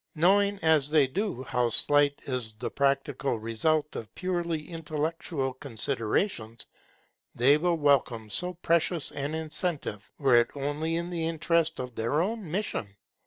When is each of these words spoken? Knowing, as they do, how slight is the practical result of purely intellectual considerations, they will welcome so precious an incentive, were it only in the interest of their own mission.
Knowing, 0.15 0.57
as 0.63 0.89
they 0.89 1.05
do, 1.05 1.43
how 1.43 1.69
slight 1.69 2.23
is 2.25 2.53
the 2.53 2.71
practical 2.71 3.37
result 3.37 3.95
of 3.95 4.15
purely 4.15 4.67
intellectual 4.67 5.53
considerations, 5.53 6.65
they 7.35 7.55
will 7.55 7.77
welcome 7.77 8.27
so 8.27 8.55
precious 8.63 9.11
an 9.11 9.35
incentive, 9.35 10.11
were 10.17 10.37
it 10.37 10.49
only 10.55 10.95
in 10.95 11.11
the 11.11 11.27
interest 11.27 11.79
of 11.79 11.93
their 11.93 12.19
own 12.19 12.49
mission. 12.49 12.87